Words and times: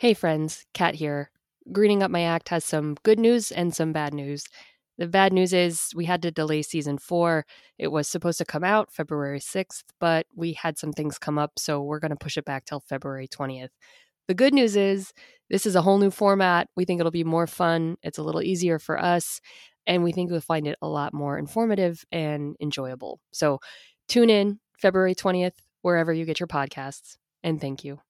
Hey 0.00 0.14
friends, 0.14 0.64
Kat 0.72 0.94
here. 0.94 1.30
Greening 1.72 2.02
Up 2.02 2.10
My 2.10 2.22
Act 2.22 2.48
has 2.48 2.64
some 2.64 2.96
good 3.02 3.18
news 3.18 3.52
and 3.52 3.76
some 3.76 3.92
bad 3.92 4.14
news. 4.14 4.46
The 4.96 5.06
bad 5.06 5.30
news 5.30 5.52
is 5.52 5.92
we 5.94 6.06
had 6.06 6.22
to 6.22 6.30
delay 6.30 6.62
season 6.62 6.96
four. 6.96 7.44
It 7.76 7.88
was 7.88 8.08
supposed 8.08 8.38
to 8.38 8.46
come 8.46 8.64
out 8.64 8.90
February 8.90 9.40
6th, 9.40 9.84
but 10.00 10.24
we 10.34 10.54
had 10.54 10.78
some 10.78 10.94
things 10.94 11.18
come 11.18 11.38
up, 11.38 11.58
so 11.58 11.82
we're 11.82 11.98
going 11.98 12.12
to 12.12 12.16
push 12.16 12.38
it 12.38 12.46
back 12.46 12.64
till 12.64 12.80
February 12.80 13.28
20th. 13.28 13.68
The 14.26 14.32
good 14.32 14.54
news 14.54 14.74
is 14.74 15.12
this 15.50 15.66
is 15.66 15.76
a 15.76 15.82
whole 15.82 15.98
new 15.98 16.10
format. 16.10 16.68
We 16.76 16.86
think 16.86 16.98
it'll 16.98 17.12
be 17.12 17.22
more 17.22 17.46
fun, 17.46 17.98
it's 18.02 18.16
a 18.16 18.22
little 18.22 18.40
easier 18.40 18.78
for 18.78 18.98
us, 18.98 19.42
and 19.86 20.02
we 20.02 20.12
think 20.12 20.30
you'll 20.30 20.40
find 20.40 20.66
it 20.66 20.78
a 20.80 20.88
lot 20.88 21.12
more 21.12 21.36
informative 21.36 22.06
and 22.10 22.56
enjoyable. 22.58 23.20
So 23.32 23.60
tune 24.08 24.30
in 24.30 24.60
February 24.78 25.14
20th, 25.14 25.58
wherever 25.82 26.10
you 26.10 26.24
get 26.24 26.40
your 26.40 26.46
podcasts, 26.46 27.18
and 27.42 27.60
thank 27.60 27.84
you. 27.84 28.00